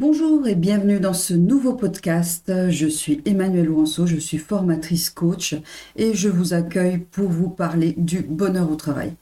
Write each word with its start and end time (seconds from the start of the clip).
Bonjour 0.00 0.48
et 0.48 0.54
bienvenue 0.54 0.98
dans 0.98 1.12
ce 1.12 1.34
nouveau 1.34 1.74
podcast. 1.74 2.50
Je 2.70 2.86
suis 2.86 3.20
Emmanuelle 3.26 3.68
Ouanceau, 3.68 4.06
je 4.06 4.16
suis 4.16 4.38
formatrice 4.38 5.10
coach 5.10 5.54
et 5.94 6.14
je 6.14 6.30
vous 6.30 6.54
accueille 6.54 6.96
pour 6.96 7.28
vous 7.28 7.50
parler 7.50 7.92
du 7.98 8.22
bonheur 8.22 8.70
au 8.70 8.76
travail. 8.76 9.12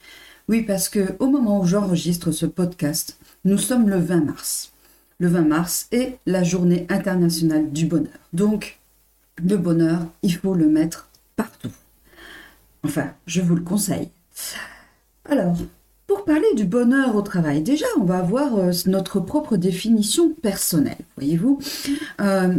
Oui, 0.49 0.63
parce 0.63 0.89
que 0.89 1.17
au 1.19 1.27
moment 1.27 1.61
où 1.61 1.67
j'enregistre 1.67 2.31
ce 2.31 2.47
podcast, 2.47 3.19
nous 3.45 3.59
sommes 3.59 3.89
le 3.89 3.99
20 3.99 4.27
mars. 4.27 4.71
Le 5.19 5.27
20 5.27 5.43
mars 5.49 5.89
est 5.91 6.21
la 6.27 6.45
journée 6.45 6.87
internationale 6.91 7.73
du 7.73 7.87
bonheur. 7.87 8.21
Donc, 8.33 8.79
le 9.45 9.57
bonheur, 9.57 10.07
il 10.23 10.37
faut 10.37 10.55
le 10.55 10.69
mettre 10.69 11.09
partout. 11.35 11.73
Enfin, 12.85 13.15
je 13.27 13.41
vous 13.41 13.57
le 13.57 13.63
conseille. 13.63 14.11
Alors, 15.29 15.57
pour 16.09 16.25
parler 16.25 16.55
du 16.57 16.65
bonheur 16.65 17.15
au 17.15 17.23
travail, 17.23 17.63
déjà, 17.63 17.85
on 18.01 18.05
va 18.05 18.19
avoir 18.19 18.57
euh, 18.57 18.73
notre 18.87 19.21
propre 19.21 19.59
définition 19.59 20.31
personnelle, 20.31 20.97
voyez-vous. 21.19 21.61
Euh, 22.23 22.55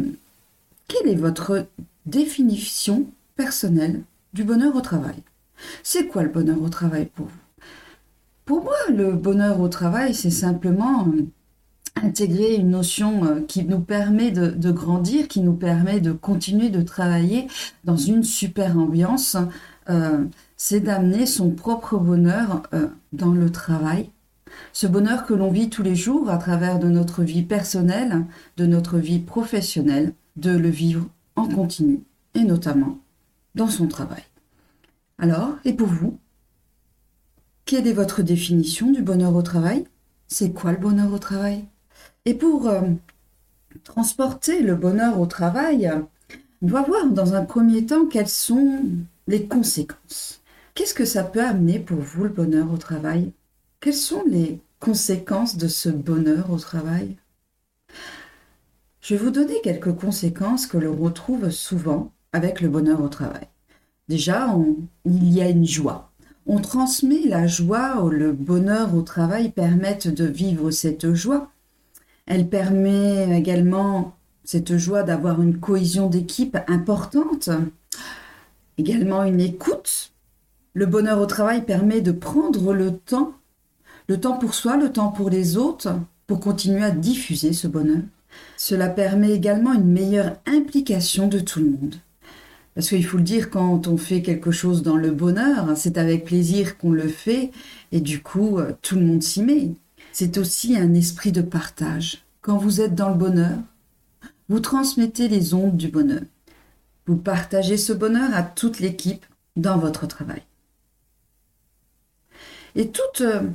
quelle 0.87 1.09
est 1.09 1.15
votre 1.15 1.65
définition 2.05 3.07
personnelle 3.35 4.03
du 4.33 4.43
bonheur 4.43 4.75
au 4.75 4.81
travail? 4.81 5.15
C'est 5.81 6.07
quoi 6.07 6.21
le 6.21 6.29
bonheur 6.29 6.61
au 6.61 6.69
travail 6.69 7.07
pour 7.07 7.25
vous? 7.25 7.65
Pour 8.45 8.63
moi, 8.63 8.77
le 8.95 9.13
bonheur 9.13 9.59
au 9.59 9.67
travail, 9.67 10.13
c'est 10.13 10.29
simplement 10.29 11.07
euh, 11.07 11.23
intégrer 12.03 12.53
une 12.53 12.69
notion 12.69 13.43
qui 13.47 13.63
nous 13.63 13.79
permet 13.79 14.29
de, 14.29 14.51
de, 14.51 14.71
grandir, 14.71 15.27
qui 15.27 15.41
nous 15.41 15.53
permet 15.53 15.99
de 15.99 16.11
continuer 16.11 16.69
de 16.69 16.83
travailler 16.83 17.47
dans 17.83 17.97
une 17.97 18.23
super 18.23 18.77
ambiance. 18.77 19.37
Euh, 19.89 20.25
c'est 20.55 20.81
d'amener 20.81 21.25
son 21.25 21.51
propre 21.51 21.97
bonheur 21.97 22.63
euh, 22.73 22.87
dans 23.13 23.33
le 23.33 23.51
travail. 23.51 24.09
Ce 24.73 24.87
bonheur 24.87 25.25
que 25.25 25.33
l'on 25.33 25.51
vit 25.51 25.69
tous 25.69 25.83
les 25.83 25.95
jours 25.95 26.29
à 26.29 26.37
travers 26.37 26.79
de 26.79 26.89
notre 26.89 27.23
vie 27.23 27.43
personnelle, 27.43 28.25
de 28.57 28.65
notre 28.65 28.97
vie 28.97 29.19
professionnelle, 29.19 30.13
de 30.35 30.51
le 30.51 30.69
vivre 30.69 31.05
en 31.35 31.47
continu 31.47 32.01
et 32.35 32.43
notamment 32.43 32.99
dans 33.55 33.67
son 33.67 33.87
travail. 33.87 34.23
Alors, 35.17 35.55
et 35.65 35.73
pour 35.73 35.87
vous 35.87 36.17
Quelle 37.65 37.87
est 37.87 37.93
votre 37.93 38.21
définition 38.21 38.91
du 38.91 39.01
bonheur 39.01 39.35
au 39.35 39.41
travail? 39.41 39.85
C'est 40.27 40.51
quoi 40.51 40.71
le 40.71 40.77
bonheur 40.77 41.11
au 41.13 41.19
travail? 41.19 41.65
Et 42.25 42.33
pour 42.33 42.67
euh, 42.67 42.81
transporter 43.83 44.61
le 44.61 44.75
bonheur 44.75 45.19
au 45.19 45.25
travail, 45.25 45.91
on 46.61 46.67
va 46.67 46.81
voir 46.81 47.07
dans 47.07 47.33
un 47.33 47.45
premier 47.45 47.85
temps 47.85 48.05
quelles 48.05 48.29
sont 48.29 48.83
les 49.29 49.45
conséquences. 49.45 50.41
Qu'est-ce 50.73 50.95
que 50.95 51.05
ça 51.05 51.23
peut 51.23 51.43
amener 51.43 51.77
pour 51.77 51.99
vous 51.99 52.23
le 52.23 52.29
bonheur 52.29 52.73
au 52.73 52.77
travail? 52.77 53.31
Quelles 53.79 53.93
sont 53.93 54.23
les 54.27 54.59
conséquences 54.79 55.55
de 55.55 55.67
ce 55.67 55.87
bonheur 55.89 56.49
au 56.51 56.57
travail? 56.57 57.15
Je 59.01 59.13
vais 59.13 59.23
vous 59.23 59.29
donner 59.29 59.61
quelques 59.61 59.93
conséquences 59.93 60.65
que 60.65 60.79
l'on 60.79 60.95
retrouve 60.95 61.51
souvent 61.51 62.11
avec 62.33 62.59
le 62.59 62.69
bonheur 62.69 63.03
au 63.03 63.07
travail. 63.07 63.47
Déjà, 64.07 64.57
il 65.05 65.31
y 65.31 65.43
a 65.43 65.49
une 65.49 65.67
joie. 65.67 66.11
On 66.47 66.59
transmet 66.59 67.27
la 67.27 67.45
joie, 67.45 68.03
ou 68.03 68.09
le 68.09 68.31
bonheur 68.31 68.95
au 68.95 69.03
travail 69.03 69.51
permettent 69.51 70.07
de 70.07 70.25
vivre 70.25 70.71
cette 70.71 71.13
joie. 71.13 71.51
Elle 72.25 72.49
permet 72.49 73.37
également 73.37 74.15
cette 74.43 74.77
joie 74.77 75.03
d'avoir 75.03 75.39
une 75.43 75.59
cohésion 75.59 76.09
d'équipe 76.09 76.57
importante, 76.67 77.51
également 78.79 79.23
une 79.23 79.41
écoute 79.41 80.11
le 80.73 80.85
bonheur 80.85 81.19
au 81.19 81.25
travail 81.25 81.65
permet 81.65 82.01
de 82.01 82.11
prendre 82.11 82.73
le 82.73 82.95
temps, 82.95 83.33
le 84.07 84.19
temps 84.19 84.37
pour 84.37 84.53
soi, 84.53 84.77
le 84.77 84.91
temps 84.91 85.09
pour 85.09 85.29
les 85.29 85.57
autres, 85.57 85.89
pour 86.27 86.39
continuer 86.39 86.83
à 86.83 86.91
diffuser 86.91 87.53
ce 87.53 87.67
bonheur. 87.67 88.03
Cela 88.55 88.87
permet 88.87 89.31
également 89.31 89.73
une 89.73 89.91
meilleure 89.91 90.37
implication 90.45 91.27
de 91.27 91.39
tout 91.39 91.59
le 91.59 91.71
monde. 91.71 91.95
Parce 92.75 92.89
qu'il 92.89 93.05
faut 93.05 93.17
le 93.17 93.23
dire, 93.23 93.49
quand 93.49 93.87
on 93.87 93.97
fait 93.97 94.21
quelque 94.21 94.51
chose 94.51 94.83
dans 94.83 94.95
le 94.95 95.11
bonheur, 95.11 95.75
c'est 95.75 95.97
avec 95.97 96.23
plaisir 96.23 96.77
qu'on 96.77 96.91
le 96.91 97.07
fait, 97.07 97.51
et 97.91 97.99
du 97.99 98.21
coup, 98.21 98.59
euh, 98.59 98.71
tout 98.81 98.95
le 98.95 99.05
monde 99.05 99.23
s'y 99.23 99.41
met. 99.41 99.71
C'est 100.13 100.37
aussi 100.37 100.77
un 100.77 100.93
esprit 100.93 101.31
de 101.31 101.41
partage. 101.41 102.23
Quand 102.41 102.57
vous 102.57 102.79
êtes 102.79 102.95
dans 102.95 103.09
le 103.09 103.15
bonheur, 103.15 103.57
vous 104.47 104.59
transmettez 104.59 105.27
les 105.27 105.53
ondes 105.53 105.75
du 105.75 105.89
bonheur. 105.89 106.21
Vous 107.09 107.17
partagez 107.17 107.77
ce 107.77 107.91
bonheur 107.91 108.29
à 108.35 108.43
toute 108.43 108.79
l'équipe 108.79 109.25
dans 109.55 109.79
votre 109.79 110.05
travail. 110.05 110.43
Et 112.75 112.89
toutes 112.89 113.21
euh, 113.21 113.49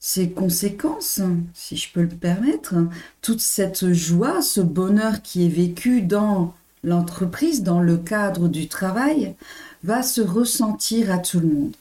ces 0.00 0.30
conséquences, 0.30 1.20
si 1.54 1.76
je 1.76 1.92
peux 1.92 2.02
le 2.02 2.08
permettre, 2.08 2.74
toute 3.22 3.40
cette 3.40 3.92
joie, 3.92 4.42
ce 4.42 4.60
bonheur 4.60 5.22
qui 5.22 5.46
est 5.46 5.48
vécu 5.48 6.02
dans 6.02 6.52
l'entreprise, 6.82 7.62
dans 7.62 7.80
le 7.80 7.96
cadre 7.96 8.48
du 8.48 8.66
travail, 8.66 9.36
va 9.84 10.02
se 10.02 10.20
ressentir 10.20 11.12
à 11.12 11.18
tout 11.18 11.38
le 11.38 11.46
monde. 11.46 11.76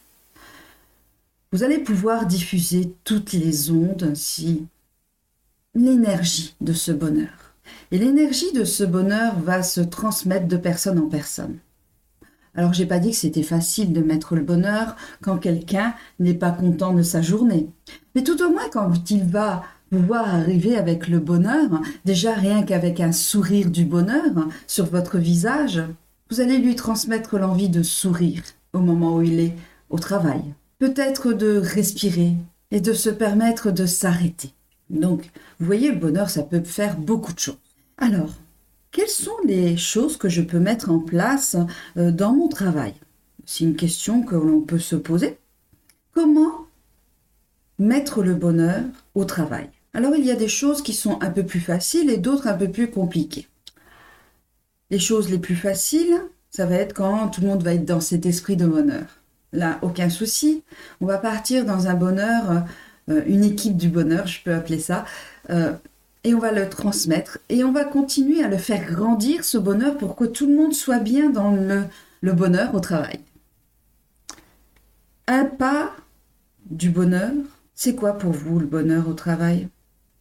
Vous 1.54 1.64
allez 1.64 1.80
pouvoir 1.80 2.28
diffuser 2.28 2.94
toutes 3.04 3.34
les 3.34 3.72
ondes 3.72 4.14
si 4.14 4.68
l'énergie 5.74 6.54
de 6.62 6.74
ce 6.74 6.92
bonheur. 6.92 7.47
Et 7.92 7.98
l'énergie 7.98 8.52
de 8.54 8.64
ce 8.64 8.84
bonheur 8.84 9.40
va 9.40 9.64
se 9.64 9.82
transmettre 9.82 10.48
de 10.48 10.58
personne 10.58 11.00
en 11.00 11.08
personne. 11.08 11.58
Alors 12.56 12.74
j'ai 12.74 12.88
pas 12.88 13.00
dit 13.00 13.12
que 13.12 13.18
c'était 13.18 13.44
facile 13.44 13.94
de 13.94 14.02
mettre 14.02 14.36
le 14.36 14.42
bonheur 14.42 14.96
quand 15.22 15.38
quelqu'un 15.38 15.94
n'est 16.20 16.34
pas 16.34 16.52
content 16.52 16.94
de 16.94 17.04
sa 17.04 17.22
journée. 17.22 17.70
Mais 18.16 18.24
tout 18.24 18.42
au 18.44 18.50
moins 18.50 18.68
quand 18.72 19.12
il 19.12 19.24
va 19.26 19.64
vous 19.92 20.02
voir 20.02 20.34
arriver 20.34 20.76
avec 20.76 21.08
le 21.08 21.20
bonheur, 21.20 21.70
déjà 22.04 22.34
rien 22.34 22.64
qu'avec 22.64 23.00
un 23.00 23.12
sourire 23.12 23.70
du 23.70 23.86
bonheur 23.86 24.50
sur 24.66 24.86
votre 24.86 25.18
visage, 25.18 25.82
vous 26.30 26.42
allez 26.42 26.58
lui 26.58 26.76
transmettre 26.76 27.38
l'envie 27.38 27.70
de 27.70 27.84
sourire 27.84 28.44
au 28.74 28.80
moment 28.80 29.18
où 29.18 29.22
il 29.22 29.40
est 29.40 29.54
au 29.90 30.00
travail. 30.00 30.42
Peut-être 30.80 31.34
de 31.34 31.58
respirer 31.58 32.34
et 32.72 32.82
de 32.82 32.94
se 32.94 33.10
permettre 33.10 33.72
de 33.72 33.86
s'arrêter. 33.86 34.52
Donc, 34.90 35.30
vous 35.60 35.66
voyez, 35.66 35.92
le 35.92 35.98
bonheur, 35.98 36.30
ça 36.30 36.44
peut 36.44 36.64
faire 36.64 36.98
beaucoup 36.98 37.34
de 37.34 37.40
choses. 37.40 37.58
Alors, 37.98 38.34
quelles 38.92 39.08
sont 39.08 39.38
les 39.46 39.78
choses 39.78 40.18
que 40.18 40.30
je 40.30 40.42
peux 40.42 40.60
mettre 40.60 40.90
en 40.90 41.00
place 41.00 41.58
euh, 41.98 42.12
dans 42.12 42.34
mon 42.34 42.48
travail? 42.48 42.94
C'est 43.46 43.64
une 43.64 43.76
question 43.76 44.24
que 44.24 44.36
l'on 44.36 44.62
peut 44.62 44.80
se 44.80 44.96
poser. 44.96 45.38
Comment 46.14 46.66
mettre 47.80 48.24
le 48.24 48.34
bonheur 48.34 48.84
au 49.14 49.24
travail? 49.26 49.70
Alors 49.94 50.16
il 50.16 50.26
y 50.26 50.32
a 50.32 50.36
des 50.36 50.48
choses 50.48 50.82
qui 50.82 50.94
sont 50.94 51.22
un 51.22 51.30
peu 51.30 51.46
plus 51.46 51.60
faciles 51.60 52.10
et 52.10 52.18
d'autres 52.18 52.48
un 52.48 52.54
peu 52.54 52.70
plus 52.70 52.90
compliquées. 52.90 53.48
Les 54.90 55.00
choses 55.00 55.30
les 55.30 55.40
plus 55.40 55.56
faciles, 55.56 56.22
ça 56.50 56.66
va 56.66 56.76
être 56.76 56.94
quand 56.94 57.30
tout 57.30 57.42
le 57.42 57.48
monde 57.48 57.64
va 57.64 57.74
être 57.74 57.86
dans 57.86 58.02
cet 58.02 58.26
esprit 58.26 58.58
de 58.58 58.68
bonheur. 58.68 59.06
Là, 59.54 59.80
aucun 59.82 60.10
souci. 60.10 60.64
On 61.02 61.06
va 61.06 61.18
partir 61.18 61.66
dans 61.66 61.88
un 61.88 61.94
bonheur, 61.94 62.52
euh, 62.52 62.60
une 63.08 63.44
équipe 63.44 63.78
du 63.78 63.90
bonheur, 63.90 64.28
je 64.28 64.42
peux 64.44 64.54
appeler 64.54 64.80
ça. 64.80 65.06
Euh, 65.50 65.74
et 66.24 66.34
on 66.34 66.40
va 66.40 66.52
le 66.52 66.68
transmettre 66.70 67.40
et 67.48 67.64
on 67.64 67.72
va 67.72 67.86
continuer 67.86 68.44
à 68.44 68.50
le 68.50 68.58
faire 68.58 68.86
grandir, 68.86 69.46
ce 69.46 69.58
bonheur, 69.58 69.98
pour 69.98 70.16
que 70.16 70.26
tout 70.26 70.48
le 70.48 70.56
monde 70.56 70.74
soit 70.74 71.00
bien 71.00 71.30
dans 71.30 71.52
le 71.52 72.34
bonheur 72.34 72.76
au 72.76 72.80
travail. 72.80 73.20
Un 75.28 75.46
pas 75.46 75.96
du 76.66 76.90
bonheur, 76.90 77.32
c'est 77.76 77.96
quoi 77.96 78.14
pour 78.14 78.32
vous 78.32 78.60
le 78.60 78.66
bonheur 78.66 79.08
au 79.08 79.14
travail? 79.14 79.70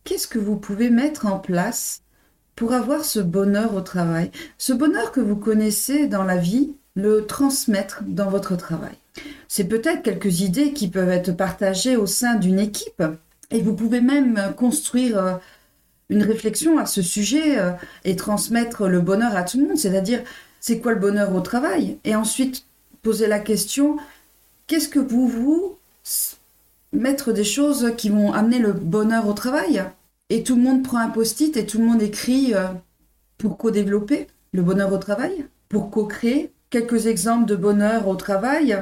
Qu'est-ce 0.04 0.28
que 0.28 0.38
vous 0.38 0.56
pouvez 0.56 0.90
mettre 0.90 1.26
en 1.26 1.38
place 1.38 2.02
pour 2.54 2.72
avoir 2.72 3.04
ce 3.04 3.18
bonheur 3.18 3.74
au 3.74 3.80
travail? 3.80 4.30
Ce 4.58 4.72
bonheur 4.72 5.10
que 5.10 5.20
vous 5.20 5.36
connaissez 5.36 6.06
dans 6.06 6.22
la 6.22 6.36
vie, 6.36 6.74
le 6.94 7.26
transmettre 7.26 8.02
dans 8.04 8.30
votre 8.30 8.56
travail. 8.56 8.96
C'est 9.48 9.64
peut-être 9.64 10.02
quelques 10.02 10.40
idées 10.40 10.72
qui 10.72 10.88
peuvent 10.88 11.10
être 11.10 11.32
partagées 11.32 11.96
au 11.96 12.06
sein 12.06 12.34
d'une 12.34 12.58
équipe. 12.58 13.02
Et 13.50 13.62
vous 13.62 13.74
pouvez 13.74 14.00
même 14.00 14.54
construire 14.56 15.18
euh, 15.18 15.34
une 16.08 16.22
réflexion 16.22 16.78
à 16.78 16.86
ce 16.86 17.02
sujet 17.02 17.58
euh, 17.58 17.72
et 18.04 18.16
transmettre 18.16 18.88
le 18.88 19.00
bonheur 19.00 19.36
à 19.36 19.44
tout 19.44 19.60
le 19.60 19.68
monde, 19.68 19.78
c'est-à-dire 19.78 20.22
c'est 20.60 20.80
quoi 20.80 20.92
le 20.92 21.00
bonheur 21.00 21.34
au 21.34 21.40
travail? 21.40 21.98
Et 22.04 22.14
ensuite 22.14 22.64
poser 23.02 23.28
la 23.28 23.38
question, 23.38 23.98
qu'est-ce 24.66 24.88
que 24.88 24.98
vous 24.98 25.28
vous 25.28 25.78
mettre 26.92 27.32
des 27.32 27.44
choses 27.44 27.92
qui 27.96 28.08
vont 28.08 28.32
amener 28.32 28.58
le 28.58 28.72
bonheur 28.72 29.28
au 29.28 29.32
travail? 29.32 29.84
Et 30.28 30.42
tout 30.42 30.56
le 30.56 30.62
monde 30.62 30.82
prend 30.82 30.98
un 30.98 31.08
post-it 31.08 31.56
et 31.56 31.66
tout 31.66 31.78
le 31.78 31.84
monde 31.84 32.02
écrit 32.02 32.52
euh, 32.54 32.66
pour 33.38 33.58
co-développer 33.58 34.26
le 34.52 34.62
bonheur 34.62 34.92
au 34.92 34.98
travail, 34.98 35.46
pour 35.68 35.90
co-créer 35.90 36.52
quelques 36.70 37.06
exemples 37.06 37.46
de 37.46 37.54
bonheur 37.54 38.08
au 38.08 38.16
travail 38.16 38.76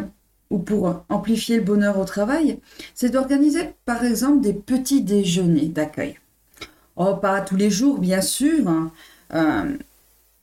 ou 0.55 0.59
pour 0.59 1.05
amplifier 1.09 1.57
le 1.57 1.65
bonheur 1.65 1.99
au 1.99 2.05
travail, 2.05 2.61
c'est 2.95 3.11
d'organiser 3.11 3.71
par 3.87 4.05
exemple 4.05 4.41
des 4.41 4.53
petits 4.53 5.03
déjeuners 5.03 5.67
d'accueil. 5.67 6.17
Oh, 6.95 7.17
pas 7.17 7.41
tous 7.41 7.57
les 7.57 7.71
jours, 7.71 7.99
bien 7.99 8.21
sûr. 8.21 8.69
Hein. 8.69 8.93
Euh, 9.35 9.77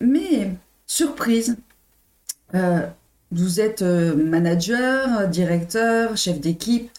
mais, 0.01 0.51
surprise, 0.85 1.55
euh, 2.55 2.81
vous 3.31 3.61
êtes 3.61 3.83
euh, 3.83 4.13
manager, 4.15 5.29
directeur, 5.29 6.17
chef 6.17 6.41
d'équipe, 6.41 6.91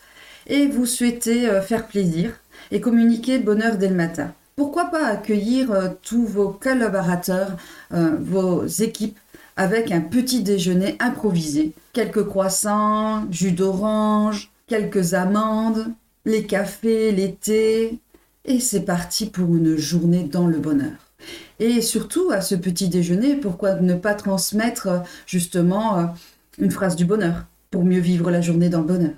et 0.47 0.67
vous 0.67 0.87
souhaitez 0.87 1.49
faire 1.61 1.87
plaisir 1.87 2.33
et 2.71 2.81
communiquer 2.81 3.37
le 3.39 3.45
bonheur 3.45 3.77
dès 3.77 3.89
le 3.89 3.95
matin. 3.95 4.33
pourquoi 4.57 4.87
pas 4.87 5.07
accueillir 5.07 5.95
tous 6.03 6.25
vos 6.27 6.49
collaborateurs, 6.49 7.57
vos 7.91 8.67
équipes 8.67 9.19
avec 9.57 9.93
un 9.93 10.01
petit 10.01 10.43
déjeuner 10.43 10.97
improvisé. 11.01 11.73
Quelques 11.93 12.25
croissants, 12.25 13.31
jus 13.31 13.53
d'orange, 13.53 14.51
quelques 14.67 15.15
amandes, 15.15 15.87
les 16.25 16.47
cafés, 16.47 17.13
les 17.13 17.35
thés. 17.35 17.99
Et 18.45 18.61
c'est 18.61 18.83
parti 18.83 19.27
pour 19.27 19.55
une 19.55 19.77
journée 19.77 20.25
dans 20.25 20.47
le 20.47 20.59
bonheur. 20.59 21.13
Et 21.61 21.81
surtout, 21.81 22.31
à 22.31 22.41
ce 22.41 22.55
petit 22.55 22.89
déjeuner, 22.89 23.37
pourquoi 23.37 23.77
ne 23.77 23.95
pas 23.95 24.15
transmettre 24.15 24.87
euh, 24.89 24.99
justement 25.27 26.15
une 26.59 26.73
phrase 26.73 26.97
du 26.97 27.05
bonheur 27.05 27.45
pour 27.71 27.85
mieux 27.85 28.01
vivre 28.01 28.31
la 28.31 28.41
journée 28.41 28.69
dans 28.69 28.81
le 28.81 28.87
bonheur? 28.87 29.15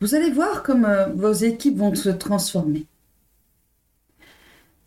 Vous 0.00 0.14
allez 0.14 0.30
voir 0.30 0.62
comme 0.62 0.86
vos 1.14 1.32
équipes 1.32 1.78
vont 1.78 1.94
se 1.94 2.10
transformer 2.10 2.86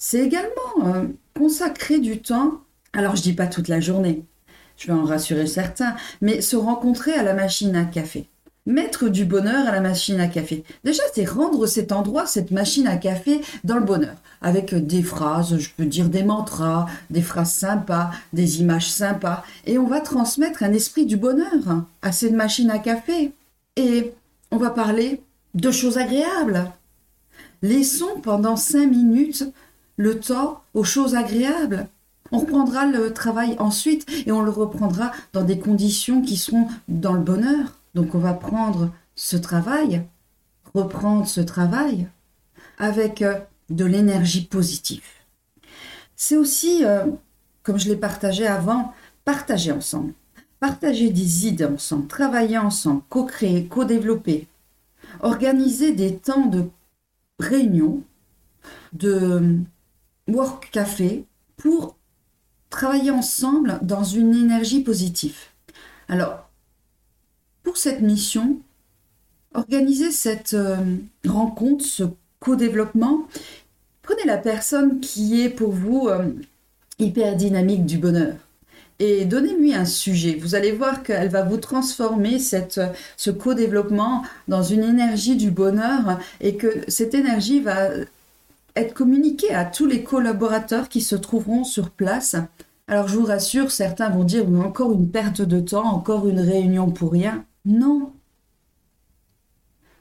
c'est 0.05 0.19
également 0.19 0.49
euh, 0.85 1.07
consacrer 1.33 1.97
du 1.97 2.21
temps. 2.21 2.59
Alors, 2.91 3.15
je 3.15 3.21
dis 3.21 3.31
pas 3.31 3.47
toute 3.47 3.69
la 3.69 3.79
journée, 3.79 4.25
je 4.77 4.87
vais 4.87 4.93
en 4.93 5.03
rassurer 5.03 5.47
certains, 5.47 5.95
mais 6.21 6.41
se 6.41 6.55
rencontrer 6.55 7.13
à 7.13 7.23
la 7.23 7.33
machine 7.33 7.75
à 7.75 7.85
café. 7.85 8.27
Mettre 8.65 9.09
du 9.09 9.25
bonheur 9.25 9.67
à 9.67 9.71
la 9.71 9.81
machine 9.81 10.21
à 10.21 10.27
café. 10.27 10.63
Déjà, 10.85 11.03
c'est 11.13 11.25
rendre 11.25 11.65
cet 11.65 11.91
endroit, 11.91 12.25
cette 12.25 12.51
machine 12.51 12.87
à 12.87 12.95
café, 12.95 13.41
dans 13.65 13.75
le 13.75 13.83
bonheur. 13.83 14.15
Avec 14.41 14.73
des 14.73 15.03
phrases, 15.03 15.57
je 15.57 15.69
peux 15.75 15.85
dire 15.85 16.07
des 16.07 16.23
mantras, 16.23 16.85
des 17.09 17.21
phrases 17.21 17.51
sympas, 17.51 18.11
des 18.31 18.61
images 18.61 18.89
sympas. 18.89 19.43
Et 19.65 19.77
on 19.77 19.87
va 19.87 19.99
transmettre 19.99 20.63
un 20.63 20.71
esprit 20.71 21.05
du 21.05 21.17
bonheur 21.17 21.83
à 22.01 22.13
cette 22.13 22.31
machine 22.31 22.71
à 22.71 22.79
café. 22.79 23.33
Et 23.75 24.13
on 24.51 24.57
va 24.57 24.69
parler 24.69 25.21
de 25.55 25.71
choses 25.71 25.97
agréables. 25.97 26.71
Laissons 27.61 28.19
pendant 28.21 28.55
cinq 28.55 28.87
minutes 28.87 29.45
le 29.97 30.19
temps 30.19 30.61
aux 30.73 30.83
choses 30.83 31.15
agréables. 31.15 31.87
On 32.33 32.39
reprendra 32.39 32.87
le 32.87 33.13
travail 33.13 33.55
ensuite 33.59 34.07
et 34.25 34.31
on 34.31 34.41
le 34.41 34.49
reprendra 34.49 35.11
dans 35.33 35.43
des 35.43 35.59
conditions 35.59 36.23
qui 36.23 36.35
seront 36.35 36.67
dans 36.87 37.13
le 37.13 37.21
bonheur. 37.21 37.79
Donc 37.93 38.15
on 38.15 38.17
va 38.17 38.33
prendre 38.33 38.91
ce 39.13 39.37
travail, 39.37 40.03
reprendre 40.73 41.27
ce 41.27 41.41
travail 41.41 42.07
avec 42.79 43.21
euh, 43.21 43.39
de 43.69 43.85
l'énergie 43.85 44.45
positive. 44.45 45.03
C'est 46.15 46.35
aussi, 46.35 46.83
euh, 46.83 47.05
comme 47.61 47.77
je 47.77 47.87
l'ai 47.87 47.95
partagé 47.95 48.47
avant, 48.47 48.95
partager 49.25 49.71
ensemble. 49.71 50.15
Partager 50.59 51.11
des 51.11 51.45
idées 51.45 51.65
ensemble, 51.65 52.07
travailler 52.07 52.57
ensemble, 52.57 53.03
co-créer, 53.09 53.67
co-développer. 53.67 54.47
Organiser 55.19 55.91
des 55.91 56.17
temps 56.17 56.47
de 56.47 56.65
réunion, 57.39 58.01
de 58.93 59.59
work 60.27 60.71
café 60.71 61.25
pour 61.57 61.95
travailler 62.73 63.11
ensemble 63.11 63.77
dans 63.83 64.03
une 64.03 64.35
énergie 64.35 64.81
positive. 64.81 65.37
Alors, 66.09 66.49
pour 67.61 67.77
cette 67.77 68.01
mission, 68.01 68.57
organiser 69.53 70.09
cette 70.09 70.55
euh, 70.55 70.77
rencontre, 71.27 71.85
ce 71.85 72.03
co-développement, 72.39 73.27
prenez 74.01 74.23
la 74.25 74.37
personne 74.37 74.99
qui 75.01 75.41
est 75.41 75.49
pour 75.49 75.71
vous 75.71 76.07
euh, 76.07 76.31
hyper 76.97 77.35
dynamique 77.35 77.85
du 77.85 77.99
bonheur 77.99 78.33
et 78.97 79.25
donnez-lui 79.25 79.75
un 79.75 79.85
sujet. 79.85 80.37
Vous 80.41 80.55
allez 80.55 80.71
voir 80.71 81.03
qu'elle 81.03 81.29
va 81.29 81.43
vous 81.43 81.57
transformer 81.57 82.39
cette, 82.39 82.81
ce 83.17 83.29
co-développement 83.29 84.23
dans 84.47 84.63
une 84.63 84.83
énergie 84.83 85.35
du 85.35 85.51
bonheur 85.51 86.19
et 86.41 86.55
que 86.55 86.83
cette 86.87 87.13
énergie 87.13 87.59
va 87.59 87.89
être 88.75 88.93
communiqué 88.93 89.53
à 89.53 89.65
tous 89.65 89.85
les 89.85 90.03
collaborateurs 90.03 90.89
qui 90.89 91.01
se 91.01 91.15
trouveront 91.15 91.63
sur 91.63 91.91
place. 91.91 92.35
Alors 92.87 93.07
je 93.07 93.17
vous 93.17 93.25
rassure, 93.25 93.71
certains 93.71 94.09
vont 94.09 94.23
dire 94.23 94.47
encore 94.59 94.91
une 94.93 95.09
perte 95.09 95.41
de 95.41 95.59
temps, 95.59 95.85
encore 95.85 96.27
une 96.27 96.39
réunion 96.39 96.91
pour 96.91 97.11
rien. 97.11 97.45
Non. 97.65 98.11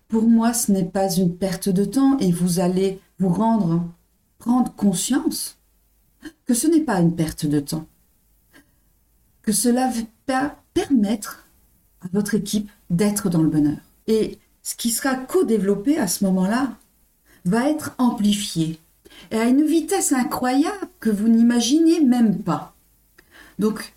Pour 0.09 0.25
moi, 0.25 0.53
ce 0.53 0.73
n'est 0.73 0.85
pas 0.85 1.11
une 1.15 1.37
perte 1.37 1.69
de 1.69 1.85
temps 1.85 2.19
et 2.19 2.33
vous 2.33 2.61
allez 2.61 3.01
vous 3.19 3.31
rendre, 3.31 3.85
prendre 4.39 4.75
conscience 4.75 5.59
que 6.45 6.55
ce 6.55 6.67
n'est 6.67 6.81
pas 6.81 7.01
une 7.01 7.15
perte 7.15 7.47
de 7.47 7.61
temps. 7.61 7.87
Que 9.43 9.53
cela 9.53 9.91
va 10.27 10.57
permettre 10.75 11.47
à 12.03 12.09
votre 12.13 12.35
équipe 12.35 12.71
d'être 12.91 13.31
dans 13.31 13.43
le 13.43 13.49
bonheur. 13.49 13.79
Et 14.07 14.39
ce 14.63 14.75
qui 14.77 14.91
sera 14.91 15.15
co-développé 15.15 15.99
à 15.99 16.07
ce 16.07 16.25
moment-là, 16.25 16.77
va 17.45 17.69
être 17.69 17.95
amplifié 17.99 18.79
et 19.31 19.37
à 19.37 19.45
une 19.45 19.65
vitesse 19.65 20.13
incroyable 20.13 20.89
que 21.01 21.11
vous 21.11 21.29
n'imaginez 21.29 22.01
même 22.01 22.39
pas. 22.43 22.75
Donc, 23.59 23.95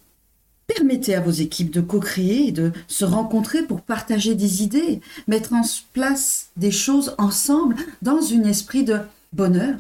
permettez 0.67 1.15
à 1.15 1.21
vos 1.21 1.31
équipes 1.31 1.71
de 1.71 1.81
co-créer, 1.81 2.51
de 2.51 2.71
se 2.87 3.05
rencontrer 3.05 3.63
pour 3.63 3.81
partager 3.81 4.35
des 4.35 4.63
idées, 4.63 5.01
mettre 5.27 5.53
en 5.53 5.61
place 5.93 6.49
des 6.57 6.71
choses 6.71 7.15
ensemble 7.17 7.75
dans 8.01 8.33
un 8.33 8.43
esprit 8.43 8.83
de 8.83 8.99
bonheur. 9.33 9.75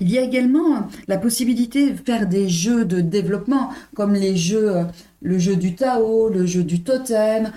Il 0.00 0.10
y 0.10 0.18
a 0.18 0.22
également 0.22 0.88
la 1.08 1.18
possibilité 1.18 1.90
de 1.90 1.96
faire 1.96 2.28
des 2.28 2.48
jeux 2.48 2.84
de 2.84 3.00
développement, 3.00 3.72
comme 3.96 4.14
les 4.14 4.36
jeux, 4.36 4.86
le 5.20 5.38
jeu 5.38 5.56
du 5.56 5.74
Tao, 5.74 6.28
le 6.28 6.46
jeu 6.46 6.62
du 6.62 6.82
totem. 6.82 7.52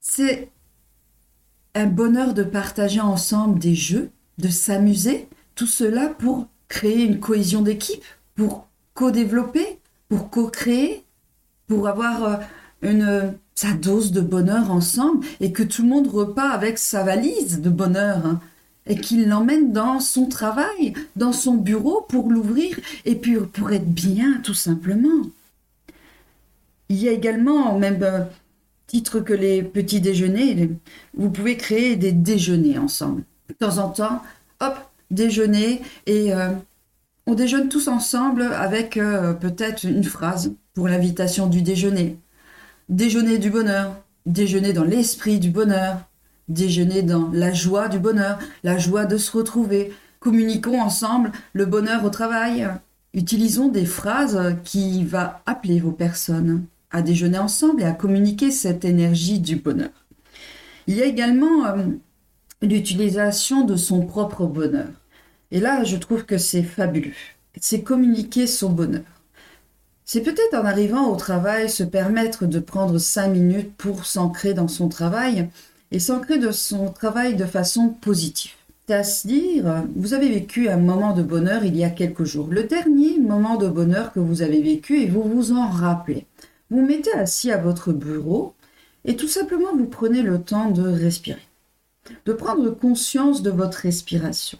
C'est 0.00 0.48
un 1.74 1.86
bonheur 1.86 2.34
de 2.34 2.42
partager 2.42 3.00
ensemble 3.00 3.58
des 3.58 3.74
jeux, 3.74 4.10
de 4.38 4.48
s'amuser, 4.48 5.28
tout 5.54 5.66
cela 5.66 6.08
pour 6.08 6.46
créer 6.68 7.04
une 7.04 7.20
cohésion 7.20 7.62
d'équipe, 7.62 8.04
pour 8.34 8.66
co-développer, 8.94 9.78
pour 10.08 10.30
co-créer, 10.30 11.04
pour 11.66 11.88
avoir 11.88 12.24
euh, 12.24 12.36
une, 12.82 13.34
sa 13.54 13.72
dose 13.72 14.12
de 14.12 14.20
bonheur 14.20 14.70
ensemble 14.70 15.26
et 15.40 15.52
que 15.52 15.62
tout 15.62 15.82
le 15.82 15.88
monde 15.88 16.08
repart 16.08 16.54
avec 16.54 16.78
sa 16.78 17.02
valise 17.04 17.60
de 17.60 17.68
bonheur 17.68 18.24
hein, 18.24 18.40
et 18.86 18.96
qu'il 18.96 19.28
l'emmène 19.28 19.72
dans 19.72 20.00
son 20.00 20.26
travail, 20.26 20.94
dans 21.16 21.32
son 21.32 21.56
bureau 21.56 22.06
pour 22.08 22.30
l'ouvrir 22.30 22.78
et 23.04 23.14
pour 23.14 23.72
être 23.72 23.88
bien 23.88 24.40
tout 24.42 24.54
simplement. 24.54 25.26
Il 26.88 26.96
y 26.96 27.08
a 27.08 27.12
également 27.12 27.78
même 27.78 28.02
euh, 28.02 28.24
titre 28.90 29.20
que 29.20 29.32
les 29.32 29.62
petits 29.62 30.00
déjeuners, 30.00 30.68
vous 31.16 31.30
pouvez 31.30 31.56
créer 31.56 31.94
des 31.94 32.10
déjeuners 32.10 32.76
ensemble. 32.76 33.22
De 33.48 33.54
temps 33.54 33.78
en 33.78 33.88
temps, 33.88 34.20
hop, 34.58 34.74
déjeuner 35.12 35.80
et 36.06 36.34
euh, 36.34 36.50
on 37.26 37.34
déjeune 37.34 37.68
tous 37.68 37.86
ensemble 37.86 38.42
avec 38.42 38.96
euh, 38.96 39.32
peut-être 39.32 39.84
une 39.84 40.02
phrase 40.02 40.54
pour 40.74 40.88
l'invitation 40.88 41.46
du 41.46 41.62
déjeuner. 41.62 42.18
Déjeuner 42.88 43.38
du 43.38 43.50
bonheur, 43.50 43.94
déjeuner 44.26 44.72
dans 44.72 44.82
l'esprit 44.82 45.38
du 45.38 45.50
bonheur, 45.50 45.98
déjeuner 46.48 47.02
dans 47.02 47.30
la 47.32 47.52
joie 47.52 47.86
du 47.86 48.00
bonheur, 48.00 48.40
la 48.64 48.76
joie 48.76 49.04
de 49.04 49.18
se 49.18 49.30
retrouver. 49.30 49.92
Communiquons 50.18 50.82
ensemble 50.82 51.30
le 51.52 51.64
bonheur 51.64 52.04
au 52.04 52.10
travail. 52.10 52.68
Utilisons 53.14 53.68
des 53.68 53.86
phrases 53.86 54.56
qui 54.64 55.04
vont 55.04 55.28
appeler 55.46 55.78
vos 55.78 55.92
personnes 55.92 56.64
à 56.90 57.02
déjeuner 57.02 57.38
ensemble 57.38 57.82
et 57.82 57.86
à 57.86 57.92
communiquer 57.92 58.50
cette 58.50 58.84
énergie 58.84 59.40
du 59.40 59.56
bonheur. 59.56 59.90
Il 60.86 60.96
y 60.96 61.02
a 61.02 61.06
également 61.06 61.66
euh, 61.66 61.86
l'utilisation 62.62 63.64
de 63.64 63.76
son 63.76 64.00
propre 64.02 64.46
bonheur. 64.46 64.88
Et 65.50 65.60
là, 65.60 65.84
je 65.84 65.96
trouve 65.96 66.24
que 66.24 66.38
c'est 66.38 66.62
fabuleux. 66.62 67.12
C'est 67.60 67.82
communiquer 67.82 68.46
son 68.46 68.70
bonheur. 68.70 69.02
C'est 70.04 70.22
peut-être 70.22 70.54
en 70.54 70.64
arrivant 70.64 71.08
au 71.08 71.16
travail 71.16 71.70
se 71.70 71.84
permettre 71.84 72.46
de 72.46 72.58
prendre 72.58 72.98
cinq 72.98 73.28
minutes 73.28 73.72
pour 73.76 74.06
s'ancrer 74.06 74.54
dans 74.54 74.66
son 74.66 74.88
travail 74.88 75.48
et 75.92 76.00
s'ancrer 76.00 76.38
de 76.38 76.50
son 76.50 76.90
travail 76.90 77.36
de 77.36 77.44
façon 77.44 77.88
positive. 77.88 78.52
À 78.88 79.04
se 79.04 79.28
dire, 79.28 79.84
vous 79.94 80.14
avez 80.14 80.28
vécu 80.28 80.68
un 80.68 80.76
moment 80.76 81.12
de 81.12 81.22
bonheur 81.22 81.64
il 81.64 81.76
y 81.76 81.84
a 81.84 81.90
quelques 81.90 82.24
jours, 82.24 82.48
le 82.50 82.64
dernier 82.64 83.20
moment 83.20 83.56
de 83.56 83.68
bonheur 83.68 84.12
que 84.12 84.18
vous 84.18 84.42
avez 84.42 84.60
vécu 84.60 85.00
et 85.00 85.06
vous 85.06 85.22
vous 85.22 85.52
en 85.52 85.68
rappelez. 85.68 86.26
Vous 86.70 86.86
mettez 86.86 87.12
assis 87.12 87.50
à 87.50 87.58
votre 87.58 87.92
bureau 87.92 88.54
et 89.04 89.16
tout 89.16 89.28
simplement 89.28 89.74
vous 89.76 89.86
prenez 89.86 90.22
le 90.22 90.40
temps 90.40 90.70
de 90.70 90.86
respirer, 90.86 91.46
de 92.26 92.32
prendre 92.32 92.70
conscience 92.70 93.42
de 93.42 93.50
votre 93.50 93.78
respiration. 93.78 94.58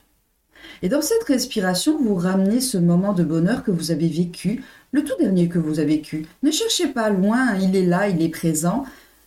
Et 0.83 0.89
dans 0.89 1.03
cette 1.03 1.25
respiration, 1.25 2.03
vous 2.03 2.15
ramenez 2.15 2.61
ce 2.61 2.79
moment 2.79 3.13
de 3.13 3.25
bonheur 3.25 3.63
que 3.63 3.71
vous 3.71 3.91
avez 3.91 4.09
vécu, 4.09 4.65
le 4.93 5.05
tout 5.05 5.15
dernier 5.19 5.49
que 5.49 5.59
vous 5.59 5.79
avez 5.79 5.97
vécu. 5.97 6.27
Ne 6.43 6.51
cherchez 6.51 6.89
pas 6.89 7.11
loin, 7.11 7.55
il 7.57 7.77
est 7.77 7.87
là, 7.87 8.09
il 8.09 8.21
est 8.23 8.29
présent. 8.29 8.85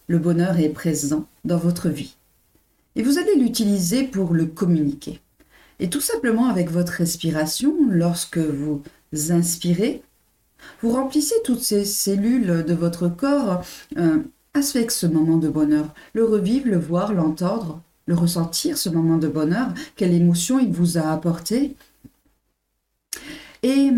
Le 0.07 0.19
bonheur 0.19 0.59
est 0.59 0.69
présent 0.69 1.25
dans 1.45 1.57
votre 1.57 1.89
vie. 1.89 2.15
Et 2.95 3.03
vous 3.03 3.17
allez 3.17 3.35
l'utiliser 3.35 4.03
pour 4.03 4.33
le 4.33 4.45
communiquer. 4.45 5.21
Et 5.79 5.89
tout 5.89 6.01
simplement 6.01 6.47
avec 6.47 6.69
votre 6.69 6.91
respiration, 6.93 7.75
lorsque 7.89 8.37
vous 8.37 8.83
inspirez, 9.29 10.03
vous 10.81 10.91
remplissez 10.91 11.35
toutes 11.43 11.61
ces 11.61 11.85
cellules 11.85 12.63
de 12.63 12.73
votre 12.73 13.07
corps 13.07 13.63
euh, 13.97 14.19
avec 14.53 14.91
ce 14.91 15.07
moment 15.07 15.37
de 15.37 15.49
bonheur, 15.49 15.93
le 16.13 16.25
revivre, 16.25 16.67
le 16.67 16.77
voir, 16.77 17.13
l'entendre, 17.13 17.81
le 18.05 18.15
ressentir, 18.15 18.77
ce 18.77 18.89
moment 18.89 19.17
de 19.17 19.27
bonheur, 19.27 19.73
quelle 19.95 20.13
émotion 20.13 20.59
il 20.59 20.71
vous 20.71 20.97
a 20.97 21.11
apporté. 21.11 21.75
Et 23.63 23.91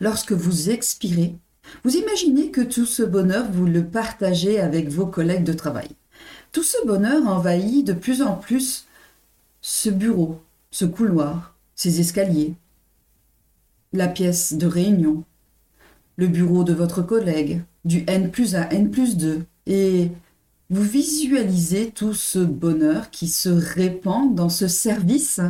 lorsque 0.00 0.32
vous 0.32 0.70
expirez, 0.70 1.34
vous 1.84 1.96
imaginez 1.96 2.50
que 2.50 2.60
tout 2.60 2.86
ce 2.86 3.02
bonheur, 3.02 3.50
vous 3.50 3.66
le 3.66 3.84
partagez 3.84 4.60
avec 4.60 4.88
vos 4.88 5.06
collègues 5.06 5.44
de 5.44 5.52
travail. 5.52 5.88
Tout 6.52 6.62
ce 6.62 6.86
bonheur 6.86 7.26
envahit 7.26 7.84
de 7.84 7.92
plus 7.92 8.22
en 8.22 8.34
plus 8.36 8.86
ce 9.60 9.90
bureau, 9.90 10.40
ce 10.70 10.84
couloir, 10.84 11.56
ces 11.74 12.00
escaliers, 12.00 12.54
la 13.92 14.08
pièce 14.08 14.54
de 14.54 14.66
réunion, 14.66 15.24
le 16.16 16.26
bureau 16.26 16.64
de 16.64 16.72
votre 16.72 17.02
collègue, 17.02 17.62
du 17.84 18.04
N 18.06 18.30
plus 18.30 18.54
1, 18.54 18.70
N 18.70 18.90
plus 18.90 19.16
2, 19.16 19.42
et 19.66 20.10
vous 20.70 20.82
visualisez 20.82 21.90
tout 21.90 22.14
ce 22.14 22.38
bonheur 22.38 23.10
qui 23.10 23.28
se 23.28 23.48
répand 23.48 24.34
dans 24.34 24.48
ce 24.48 24.68
service, 24.68 25.40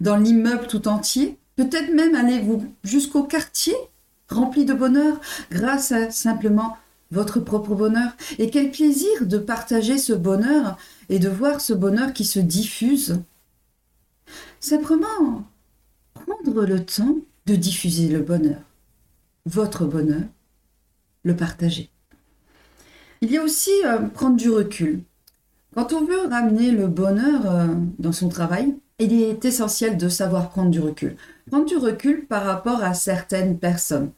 dans 0.00 0.16
l'immeuble 0.16 0.66
tout 0.66 0.88
entier. 0.88 1.36
Peut-être 1.56 1.92
même 1.94 2.14
allez-vous 2.14 2.64
jusqu'au 2.82 3.24
quartier 3.24 3.74
rempli 4.28 4.64
de 4.64 4.72
bonheur 4.72 5.20
grâce 5.50 5.92
à 5.92 6.10
simplement 6.10 6.76
votre 7.10 7.40
propre 7.40 7.74
bonheur. 7.74 8.16
Et 8.38 8.50
quel 8.50 8.70
plaisir 8.70 9.26
de 9.26 9.38
partager 9.38 9.98
ce 9.98 10.14
bonheur 10.14 10.78
et 11.08 11.18
de 11.18 11.28
voir 11.28 11.60
ce 11.60 11.74
bonheur 11.74 12.12
qui 12.12 12.24
se 12.24 12.40
diffuse. 12.40 13.20
Simplement 14.60 15.44
prendre 16.14 16.64
le 16.64 16.84
temps 16.84 17.16
de 17.46 17.54
diffuser 17.56 18.08
le 18.08 18.20
bonheur, 18.20 18.60
votre 19.46 19.84
bonheur, 19.84 20.22
le 21.24 21.36
partager. 21.36 21.90
Il 23.20 23.30
y 23.30 23.38
a 23.38 23.42
aussi 23.42 23.70
euh, 23.84 23.98
prendre 24.00 24.36
du 24.36 24.50
recul. 24.50 25.02
Quand 25.74 25.92
on 25.92 26.04
veut 26.04 26.28
ramener 26.28 26.70
le 26.70 26.86
bonheur 26.86 27.50
euh, 27.50 27.66
dans 27.98 28.12
son 28.12 28.28
travail, 28.28 28.74
il 28.98 29.12
est 29.12 29.44
essentiel 29.44 29.96
de 29.96 30.08
savoir 30.08 30.50
prendre 30.50 30.70
du 30.70 30.80
recul. 30.80 31.16
Prendre 31.50 31.66
du 31.66 31.76
recul 31.76 32.26
par 32.26 32.44
rapport 32.44 32.82
à 32.82 32.94
certaines 32.94 33.58
personnes 33.58 34.10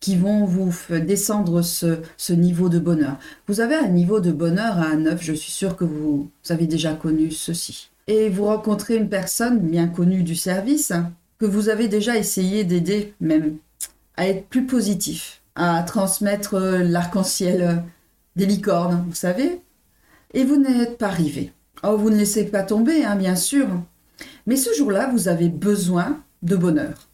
qui 0.00 0.16
vont 0.16 0.44
vous 0.44 0.72
descendre 1.00 1.62
ce, 1.62 1.98
ce, 2.16 2.32
niveau 2.32 2.68
de 2.68 2.78
bonheur. 2.78 3.16
Vous 3.48 3.60
avez 3.60 3.74
un 3.74 3.88
niveau 3.88 4.20
de 4.20 4.30
bonheur 4.30 4.78
à 4.78 4.94
9, 4.94 5.20
je 5.20 5.32
suis 5.32 5.50
sûre 5.50 5.76
que 5.76 5.84
vous 5.84 6.30
avez 6.50 6.66
déjà 6.66 6.94
connu 6.94 7.32
ceci. 7.32 7.90
Et 8.06 8.28
vous 8.28 8.44
rencontrez 8.44 8.96
une 8.96 9.08
personne 9.08 9.58
bien 9.58 9.88
connue 9.88 10.22
du 10.22 10.36
service 10.36 10.92
que 11.38 11.46
vous 11.46 11.68
avez 11.68 11.88
déjà 11.88 12.16
essayé 12.16 12.64
d'aider 12.64 13.14
même 13.20 13.58
à 14.18 14.28
être 14.28 14.46
plus 14.48 14.66
positif, 14.66 15.40
à 15.54 15.82
transmettre 15.82 16.54
euh, 16.54 16.78
l'arc-en-ciel 16.78 17.82
des 18.36 18.46
licornes, 18.46 19.04
vous 19.08 19.14
savez, 19.14 19.62
et 20.34 20.44
vous 20.44 20.56
n'êtes 20.56 20.98
pas 20.98 21.06
arrivé. 21.06 21.52
Oh, 21.82 21.96
vous 21.96 22.10
ne 22.10 22.16
laissez 22.16 22.44
pas 22.44 22.62
tomber, 22.62 23.04
hein, 23.04 23.16
bien 23.16 23.36
sûr. 23.36 23.68
Mais 24.46 24.56
ce 24.56 24.74
jour-là, 24.74 25.08
vous 25.08 25.28
avez 25.28 25.48
besoin 25.48 26.20
de 26.42 26.56
bonheur. 26.56 27.08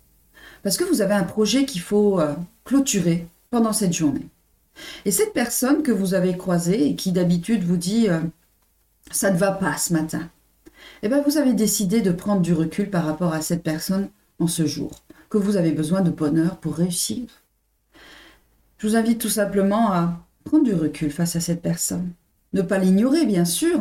Parce 0.63 0.79
que 0.79 0.85
vous 0.85 1.03
avez 1.03 1.15
un 1.15 1.25
projet 1.25 1.67
qu'il 1.67 1.83
faut 1.83 2.19
euh, 2.19 2.35
clôturer 2.65 3.27
pendant 3.51 3.75
cette 3.75 3.93
journée. 3.93 4.27
Et 5.05 5.11
cette 5.11 5.35
personne 5.35 5.83
que 5.83 5.93
vous 5.93 6.15
avez 6.15 6.37
croisée 6.37 6.89
et 6.89 6.97
qui 6.97 7.13
d'habitude 7.13 7.63
vous 7.63 7.77
dit 7.77 8.09
euh, 8.09 8.21
ça 9.11 9.31
ne 9.31 9.37
va 9.37 9.53
pas 9.53 9.77
ce 9.77 9.93
matin, 9.93 10.29
eh 11.03 11.09
bien 11.09 11.23
vous 11.23 11.37
avez 11.37 11.53
décidé 11.53 12.01
de 12.01 12.11
prendre 12.11 12.41
du 12.41 12.55
recul 12.55 12.91
par 12.91 13.05
rapport 13.05 13.35
à 13.35 13.43
cette 13.43 13.63
personne 13.63 14.09
en 14.41 14.47
ce 14.47 14.67
jour, 14.67 15.04
vous 15.39 15.57
avez 15.57 15.73
besoin 15.73 16.01
de 16.01 16.11
bonheur 16.11 16.57
pour 16.57 16.75
réussir. 16.75 17.29
Je 18.79 18.89
vous 18.89 18.97
invite 18.97 19.21
tout 19.21 19.29
simplement 19.29 19.93
à 19.93 20.21
prendre 20.45 20.65
du 20.65 20.75
recul 20.75 21.11
face 21.11 21.37
à 21.37 21.41
cette 21.41 21.63
personne. 21.63 22.11
Ne 22.53 22.63
pas 22.63 22.79
l'ignorer, 22.79 23.27
bien 23.27 23.45
sûr. 23.45 23.81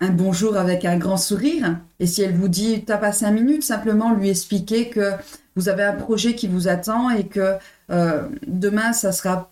Un 0.00 0.10
bonjour 0.10 0.56
avec 0.56 0.84
un 0.84 0.98
grand 0.98 1.16
sourire. 1.16 1.78
Et 1.98 2.06
si 2.06 2.22
elle 2.22 2.34
vous 2.34 2.48
dit 2.48 2.84
t'as 2.84 2.98
pas 2.98 3.12
cinq 3.12 3.30
minutes, 3.32 3.64
simplement 3.64 4.12
lui 4.12 4.28
expliquer 4.28 4.90
que 4.90 5.12
vous 5.56 5.68
avez 5.68 5.84
un 5.84 5.94
projet 5.94 6.34
qui 6.34 6.48
vous 6.48 6.68
attend 6.68 7.10
et 7.10 7.26
que 7.26 7.54
euh, 7.90 8.28
demain, 8.46 8.92
ça 8.92 9.12
sera, 9.12 9.50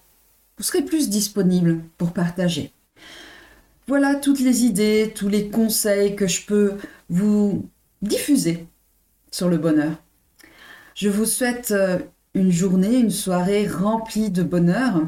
vous 0.58 0.64
serez 0.64 0.82
plus 0.82 1.08
disponible 1.08 1.80
pour 1.96 2.12
partager. 2.12 2.72
Voilà 3.88 4.14
toutes 4.14 4.40
les 4.40 4.64
idées, 4.64 5.12
tous 5.14 5.28
les 5.28 5.48
conseils 5.48 6.14
que 6.14 6.26
je 6.26 6.44
peux 6.46 6.74
vous 7.08 7.68
diffuser 8.00 8.66
sur 9.30 9.48
le 9.48 9.58
bonheur. 9.58 9.92
Je 10.94 11.08
vous 11.08 11.24
souhaite 11.24 11.70
euh, 11.70 11.98
une 12.34 12.52
journée, 12.52 12.98
une 12.98 13.10
soirée 13.10 13.66
remplie 13.66 14.30
de 14.30 14.42
bonheur 14.42 15.00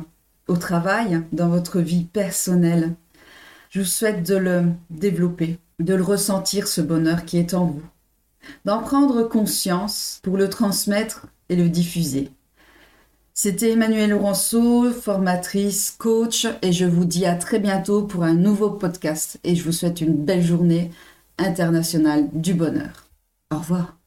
au 0.49 0.57
travail, 0.57 1.23
dans 1.33 1.49
votre 1.49 1.81
vie 1.81 2.05
personnelle. 2.05 2.95
Je 3.71 3.81
vous 3.81 3.87
souhaite 3.87 4.26
de 4.26 4.37
le 4.37 4.64
développer, 4.91 5.59
de 5.81 5.95
le 5.95 6.03
ressentir, 6.03 6.69
ce 6.69 6.81
bonheur 6.81 7.25
qui 7.25 7.38
est 7.38 7.55
en 7.55 7.67
vous, 7.67 7.83
d'en 8.64 8.81
prendre 8.81 9.23
conscience 9.23 10.21
pour 10.23 10.37
le 10.37 10.49
transmettre 10.49 11.26
et 11.49 11.57
le 11.57 11.69
diffuser. 11.69 12.31
C'était 13.37 13.73
Emmanuelle 13.73 14.11
Laurenceau, 14.11 14.93
formatrice, 14.93 15.97
coach, 15.99 16.47
et 16.62 16.73
je 16.73 16.85
vous 16.85 17.05
dis 17.05 17.26
à 17.26 17.35
très 17.35 17.59
bientôt 17.59 18.03
pour 18.03 18.23
un 18.23 18.35
nouveau 18.35 18.71
podcast. 18.71 19.41
Et 19.43 19.57
je 19.57 19.64
vous 19.64 19.73
souhaite 19.73 20.00
une 20.00 20.14
belle 20.14 20.45
journée 20.45 20.93
internationale 21.38 22.29
du 22.33 22.55
bonheur. 22.55 23.09
Au 23.53 23.59
revoir. 23.59 24.03